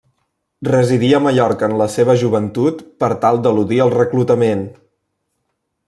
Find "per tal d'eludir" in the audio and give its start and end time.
3.05-3.81